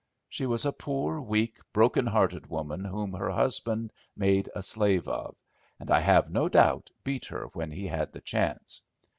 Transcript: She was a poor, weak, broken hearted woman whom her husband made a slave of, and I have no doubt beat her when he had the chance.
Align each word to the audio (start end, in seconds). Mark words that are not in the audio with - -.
She 0.27 0.47
was 0.47 0.65
a 0.65 0.73
poor, 0.73 1.21
weak, 1.21 1.59
broken 1.73 2.07
hearted 2.07 2.47
woman 2.49 2.83
whom 2.83 3.13
her 3.13 3.29
husband 3.29 3.93
made 4.17 4.49
a 4.55 4.63
slave 4.63 5.07
of, 5.07 5.35
and 5.79 5.91
I 5.91 5.99
have 5.99 6.27
no 6.31 6.49
doubt 6.49 6.89
beat 7.03 7.25
her 7.25 7.49
when 7.53 7.69
he 7.69 7.85
had 7.85 8.11
the 8.11 8.21
chance. 8.21 8.81